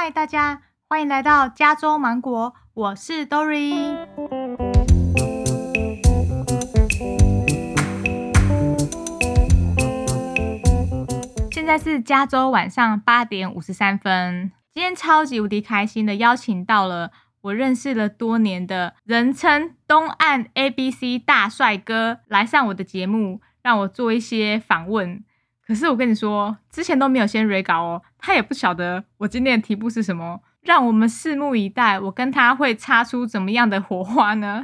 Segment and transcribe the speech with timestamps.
[0.00, 3.96] 嗨，大家欢迎来到加州芒果，我是 Dory。
[11.50, 14.52] 现在是加州晚上八点五十三分。
[14.72, 17.10] 今天超级无敌开心的邀请到了
[17.40, 25.24] 我认识了多年的人称东岸 A B C 大帅哥来上我的节目，让我做一些访问。
[25.68, 34.62] 可是我跟你说，之前都没有先 re 稿哦，他也不晓得我今天的题目是什么，让我们拭目以待，我跟他会擦出怎么样的火花呢？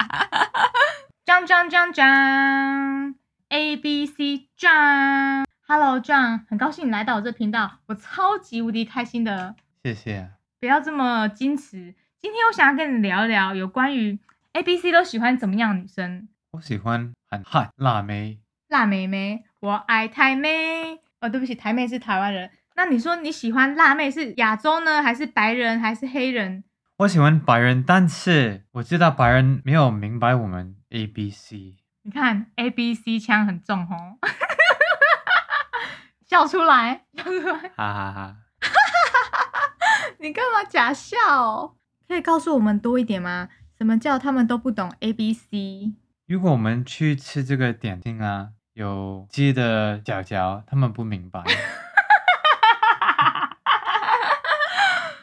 [1.22, 3.14] 张张张张
[3.50, 9.54] ，A B C John，Hello John，很高兴你来到我这频道，我超级无敌开心的。
[9.84, 10.30] 谢谢。
[10.58, 14.18] 不要这么矜持，今天我想要跟你聊一聊有关于
[14.54, 16.26] A B C 都喜欢怎么样的女生。
[16.52, 18.38] 我喜欢很汉辣妹，
[18.68, 21.00] 辣妹妹，我爱台妹。
[21.20, 22.50] 哦，对不起，台妹是台湾人。
[22.76, 26.64] 那你说你喜欢辣妹是亚洲呢，还是白人，还是黑人？
[26.98, 31.76] 我喜欢白人，但是我知道白人没有明白我们 A B C。
[32.02, 34.18] 你看 A B C 腔很重哦，
[36.26, 38.36] 笑出来，笑出来，哈哈哈。
[40.20, 41.76] 你干嘛假笑？
[42.08, 43.50] 可以告诉我们多一点吗？
[43.76, 45.94] 什么叫他们都不懂 A B C？
[46.26, 51.42] 如果我们去吃这个点心啊，有鸡的脚脚，他们不明白。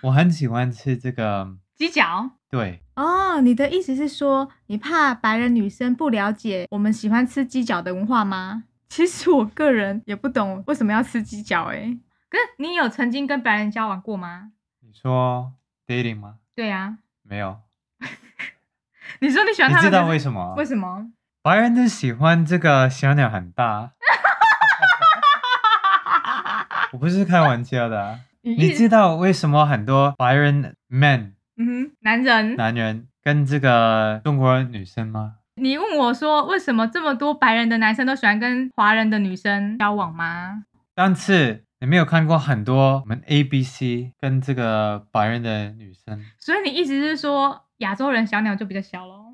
[0.03, 2.31] 我很喜欢吃这个鸡脚。
[2.49, 2.81] 对。
[2.95, 8.63] 哦，你的意思是说，你怕白人女生不了解我们喜欢吃鸡脚的文化吗？
[8.89, 11.65] 其实我个人也不懂为什么要吃鸡脚。
[11.65, 11.97] 哎，
[12.29, 14.51] 可是你有曾经跟白人交往过吗？
[14.81, 15.53] 你说
[15.85, 16.35] dating 吗？
[16.55, 16.97] 对呀。
[17.23, 17.59] 没有。
[19.19, 19.79] 你说你喜欢他？
[19.79, 20.53] 你知道为什么？
[20.55, 21.11] 为什么？
[21.47, 23.91] 白人都喜欢这个小鸟很大。
[26.91, 28.19] 我不是开玩笑的。
[28.41, 35.35] 你知道为什么很多白人 man，嗯哼，男人，男人跟这个中国女生吗？
[35.55, 40.63] 你问我说为什么这么多白人的男生都喜欢跟华人的女生交往吗？
[40.93, 49.26] 但是你没有看过很多我们 A B C 跟这个白人的女生，所以你意思是说亚洲人小鸟就比较小喽？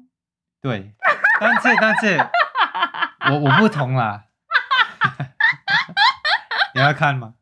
[0.63, 0.93] 对，
[1.41, 2.17] 但是但是，
[3.29, 4.23] 我我不同啦，
[6.73, 7.33] 你要看吗？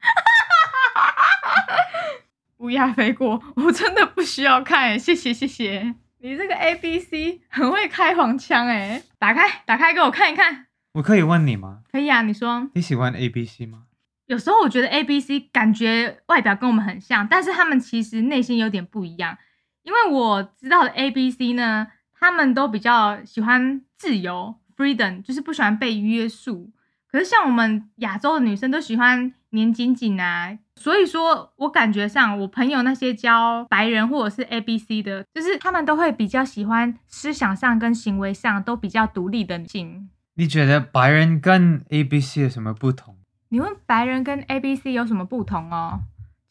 [2.58, 5.94] 乌鸦飞过，我真的不需要看，谢谢谢谢。
[6.18, 10.66] 你这个 A B C 很会开黄腔哎，打开打开给我看一看。
[10.94, 11.82] 我可以问你吗？
[11.92, 12.70] 可以啊，你说。
[12.74, 13.84] 你喜欢 A B C 吗？
[14.26, 19.38] 有时候我觉得 A B C 感觉外表跟我们很像，但是他们其实内心有点不一样。
[19.84, 21.88] 因为我知道的 A B C 呢，
[22.22, 26.70] 他们都比较喜欢自由 （freedom），就是不喜欢被约束。
[27.12, 40.10] 可是像我们亚洲的女生都喜欢黏紧紧啊，所以说我感觉上我朋友那些教白人或者是 A B C 的，就是他们都会比较喜欢思想上跟行为上都比较独立的女性。
[40.36, 43.18] 你觉得白人跟 A B C 有什么不同？
[43.50, 46.02] 你问白人跟 A B C 有什么不同哦？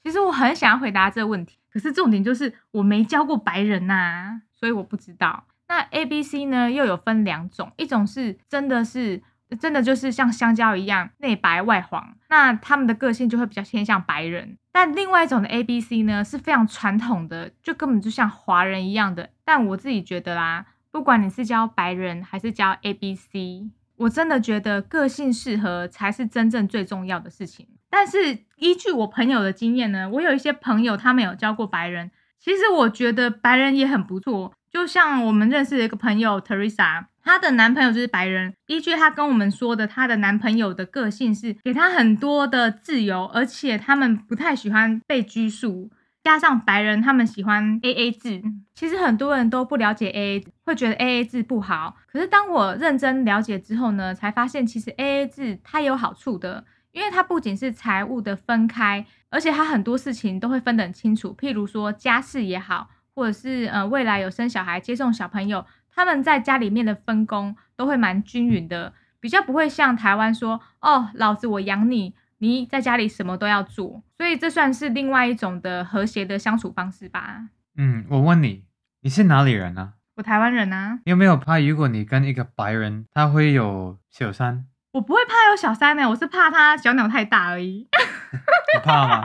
[0.03, 5.45] 其实我很想要回答这个问题，可是重点就是我没教过白人呐，所以我不知道。
[5.71, 9.23] 那 A B C 呢又有分两种，一种是真的是。
[9.59, 14.57] 真的就是像香蕉一样内白外黄，那他们的个性就会比较偏向白人。
[14.71, 19.31] 但另外一种的 A B C 呢是非常传统的，就根本就像华人一样的。
[19.45, 27.67] 但我自己觉得啦，不管你是教白人还是教 A B C，我真的觉得个性适合才是真正最重要的事情。
[27.91, 34.53] 但是依据我朋友的经验呢，我有一些朋友他们有教过白人，其实我觉得白人也很不错。
[34.71, 37.07] 就像我们认识的一个朋友 Teresa。
[37.23, 38.55] 她的男朋友就是白人。
[38.67, 45.91] 依据她跟我们说的，她的男朋友的个性是给她很多的自由，而且他们不太喜欢被拘束。
[46.23, 48.43] 加上白人他们喜欢 A A 制，
[48.75, 51.97] 其实很多人都不了解 A A，会觉得 A A 制不好。
[52.11, 61.35] 可是当我认真了解之后呢，才发现其实 A A 制它有好处的，因为它不仅是财务的分开，而且它很多事情都会分得很清楚。
[61.39, 65.65] 譬如说家事也好，或者是呃未来有生小孩接送小朋友。
[65.93, 77.49] 他们在家里面的分工都会蛮均匀的，比较不会像台湾说哦，老子我养你，你在家里什么都要做，所以这算是另外一种的和谐的相处方式吧。
[77.77, 78.65] 嗯，我问你，
[79.03, 79.95] 你是哪里人呢？
[80.17, 81.01] 我台湾人啊。
[81.05, 84.67] 你有没有怕如果你跟一个白人，他会有小三？
[84.93, 87.89] 我不会怕有小三呢，我是怕他小鸟太大而已。
[88.33, 89.25] 你怕吗？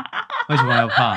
[0.48, 1.14] 为什么要怕？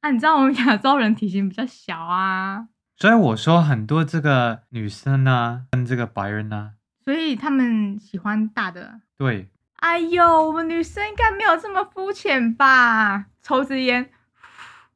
[0.00, 2.68] 啊，你知道我们亚洲人体型比较小啊。
[2.96, 6.72] 所以我说很多这个女生呢，跟这个白人呢，
[7.04, 9.00] 所以他们喜欢大的。
[9.16, 13.26] 对哎呦，我们女生应该没有这么肤浅吧？
[13.42, 14.10] 抽支烟，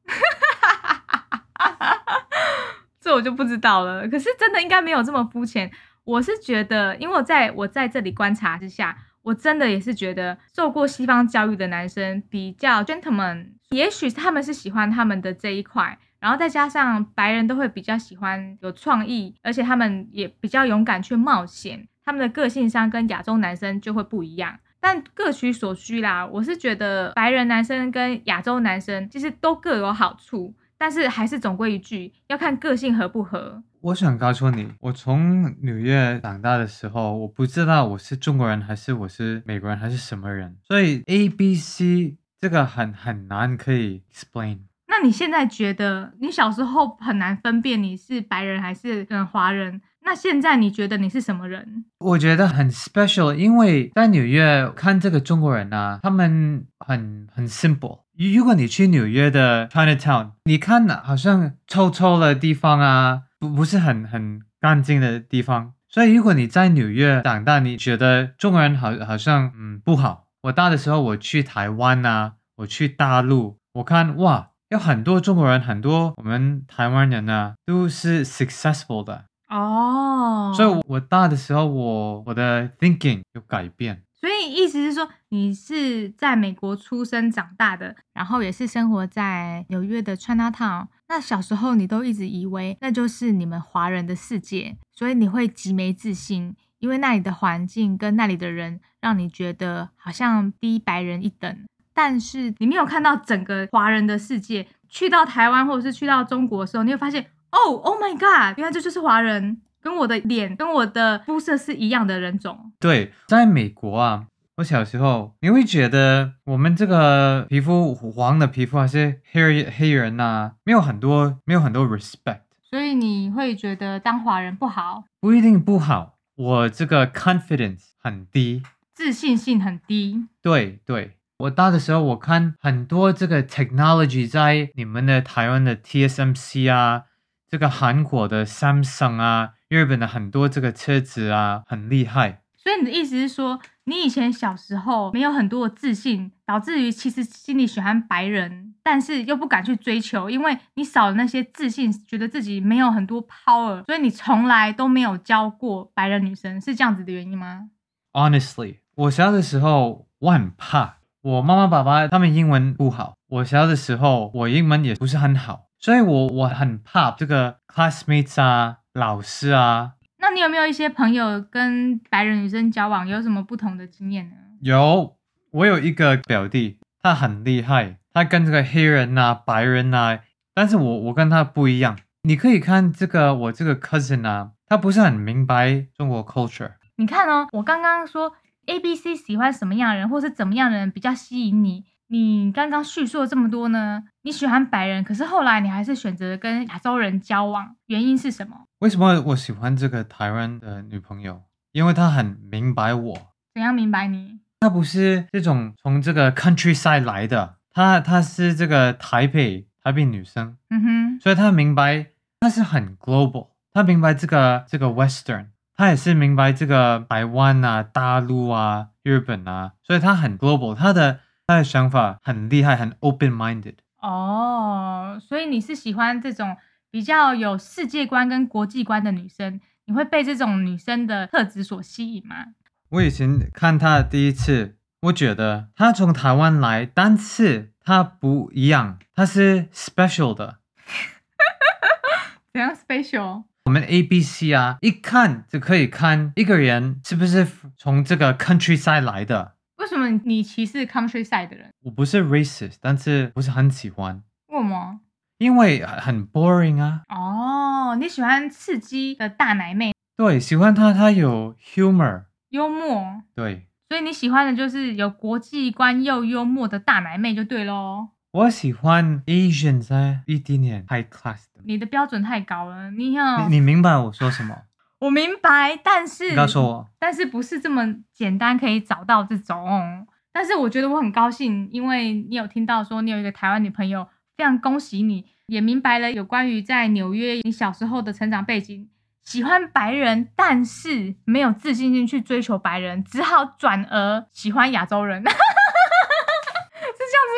[2.99, 4.07] 这我就不知道了。
[4.09, 5.71] 可是真的应该没有这么肤浅。
[6.03, 24.59] 我是觉得，因为我在我在这里观察之下，我真的也是觉得，受过西方教育的男生比较 gentleman，也许他们是喜欢他们的这一块，然后再加上白人都会比较喜欢有创意，而且他们也比较勇敢去冒险，他们的个性上跟亚洲男生就会不一样。
[24.79, 33.63] 但各取所需啦，我是觉得白人男生跟亚洲男生其实都各有好处，但是还是总归一句，要看个性合不合。
[33.79, 44.57] 我想告诉你，我从纽约长大的时候，我不知道我是中国人还是我是美国人还是什么人，所以 A B C 这个很很难可以 explain。
[44.87, 49.81] 那你现在觉得你小时候很难分辨你是白人还是嗯华人？
[50.01, 51.85] 那现在你觉得你是什么人？
[51.99, 58.01] 我觉得很 special，因为在纽约看这个中国人啊，他们很很 simple。
[58.35, 65.75] 如果你去纽约的 Chinatown，你看好像臭臭的地方啊，不不是很很干净的地方。
[65.87, 70.25] 所以如果你在纽约长大，你觉得中国人好好像嗯不好。
[70.43, 79.23] 我大的时候我去台湾啊，我去大陆，我看哇，有很多中国人，很多我们台湾人啊，都是 successful 的。
[79.47, 84.03] 哦，所以我大的时候，我我的 thinking 有改变。
[84.11, 90.87] 所以意思是说，你是在美国出生长大的，然后也是生活在纽约的 Chinatown。
[91.07, 101.57] 那小时候你都一直以为那就是你们华人的世界，所以你会极没自信，因为那里的环境跟那里的人让你觉得好像低白人一等。
[101.93, 107.25] 但是你没有看到整个华人的世界，去到台湾或者是去到中国的时候，你会发现。
[107.53, 108.57] 哦，Oh my God！
[108.57, 112.71] 原来这就是华人，跟我的脸跟我的肤色是一样的人种。
[112.79, 114.25] 对，在美国啊，
[114.57, 125.03] 我小时候你会觉得我们这个皮肤黄的皮肤还是黑黑人呐，没有很多没有很多 respect，所以你会觉得当华人不好？
[125.21, 128.63] 不一定不好，我这个 confidence 很低，
[128.93, 130.27] 自信心很低。
[130.41, 137.03] 对对，我大的时候我看很多这个 technology 在你们的台湾的 TSMC 啊。
[137.47, 142.41] 这个韩国的 Samsung 啊，日本的很多这个车子啊，很厉害。
[142.57, 157.69] 所以你的意思是说，你以前小时候没有很多的自信，导致于其实心里喜欢白人，但是又不敢去追求，因为你少了那些自信，觉得自己没有很多 power，所以你从来都没有教过白人女生，是这样子的原因吗
[158.11, 165.67] ？Honestly，我小的时候我很怕，我妈妈爸爸他们英文不好，我小的时候我英文也不是很好。
[165.79, 169.95] 所以，我我很怕这个 classmates 啊，老师啊。
[170.19, 174.35] 那你有没有一些朋友跟白人女生交往，有什么不同的经验呢？
[174.61, 175.17] 有，
[175.51, 180.19] 我有一个表弟，他很厉害，他跟这个黑人啊、白人啊，
[180.53, 181.97] 但是我我跟他不一样。
[182.23, 186.73] 你可以看这个我这个 cousin 啊，他不是很明白中国 culture。
[186.97, 188.33] 你看哦，我刚刚说
[188.67, 191.85] A、B、C 喜欢什么样的人，或是怎么样的人比较吸引你。
[192.07, 194.03] 你刚刚叙述了这么多呢？
[194.21, 198.55] 你喜欢白人，可是后来你还是选择跟亚洲人交往，原因是什么？
[198.79, 201.41] 为什么我喜欢这个台湾的女朋友？
[201.71, 203.17] 因为她很明白我。
[203.55, 204.39] 怎样明白你？
[204.59, 210.57] 她不是这种从这个 countryside 来的，她她是这个台北台北女生。
[210.69, 212.07] 嗯哼，所以她明白，
[212.39, 221.19] 她是很 global，她明白这个这个 western，她也是明白这个台湾啊、大陆啊、日本啊，所以她很 global，她的。
[221.45, 223.75] 她的想法很厉害，很 open-minded。
[223.99, 226.55] 哦，所以你是喜欢这种
[226.89, 229.59] 比较有世界观跟国际观的女生？
[229.83, 232.45] 你会被这种女生的特质所吸引吗？
[232.91, 240.59] 我以前看她的第一次，我觉得她从台湾来，但是她不一样，它是 special 的。
[242.53, 243.43] 怎样 special？
[243.65, 247.47] 我们 A、B、C 啊，一看就可以看一个人是不是
[247.77, 249.55] 从这个 countryside 来的。
[249.77, 251.69] 为什么你歧视 countryside 的人？
[251.81, 254.23] 我不是 racist，但是不是很喜欢。
[254.47, 254.99] 为什么？
[255.37, 257.01] 因为很 boring 啊。
[257.09, 259.93] 哦，你喜欢刺激的大奶妹？
[260.15, 263.23] 对，喜欢她，她有 humor，幽默。
[263.33, 268.07] 对，所以你喜欢的就是有国际观又幽默的大奶妹就对喽。
[268.31, 271.61] 我喜欢 Asian 在一点点 high class 的。
[271.63, 274.63] 你的标准太高了，你要你明白我说什么？
[274.97, 280.07] 我明白，但是告诉我，但是不是这么简单可以找到这种？
[280.31, 288.89] 但是我觉得我很高兴，因为你有听到说你有一个台湾女朋友，非常恭喜你，也明白了有关于在纽约你小时候的成长背景。
[289.25, 295.39] 喜欢白人，但是没有自信心去追求白人，只好转而喜欢亚洲人， 是这样子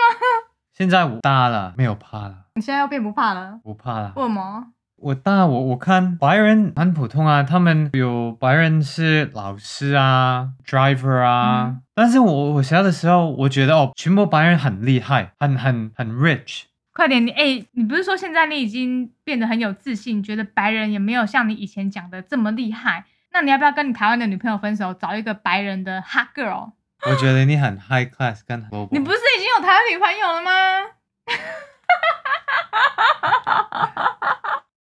[0.01, 0.51] 吗？
[0.77, 3.59] 现在我大了，没有怕了，你现在要变不怕了？
[3.63, 4.13] 不怕了。
[4.15, 4.67] 为什么？
[4.97, 16.63] 我大我我看白人很普通啊，他们有白人是老师啊，driver 啊，嗯但是我我小的时候，我觉得哦，全部白人很厉害，很很很 rich。
[16.95, 23.03] 快点，你哎、你不是说现在你已经变得很有自信，觉得白人也没有像你以前讲的这么厉害？
[23.33, 26.71] 那你要不要跟你台湾的女朋友分手，找一个白人的 hot girl？
[27.05, 28.65] 我觉得你很 high class 跟。
[28.91, 30.51] 你不是已经有台湾女朋友了吗？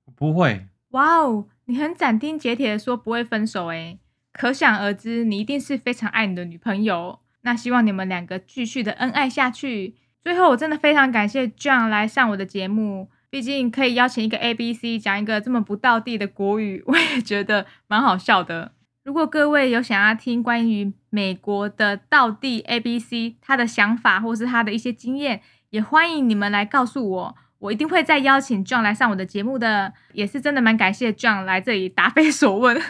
[0.14, 3.98] 不会，哇哦，你很斩钉截铁的说不会分手诶，
[4.32, 7.18] 可想而知，你一定是非常爱你的女朋友。
[7.40, 9.96] 那希望你们两个继续的恩爱下去。
[10.24, 18.72] 最后，我真的非常感谢 John 来上我的节目，毕竟可以邀请一个 A B C 讲一个这么不道地的国语，我也觉得蛮好笑的。
[19.04, 29.92] 如果各位有想要听关于美国的道地 A B C 他的想法或是他的一些经验，也欢迎你们来告诉我，我一定会再邀请 John 来上我的节目的。
[30.14, 32.80] 也是真的蛮感谢 John 来这里答非所问。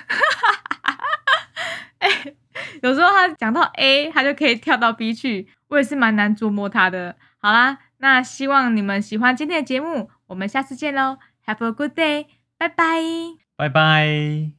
[1.98, 2.08] 哎、
[2.82, 7.16] 有时候他讲到 A，他就可以跳到 B 去，我也是蛮难琢磨它的。
[7.38, 13.02] 好啦，那希望你们喜欢今天的节目，我们下次见喽，Have a good day，拜拜。
[13.56, 14.54] 拜拜。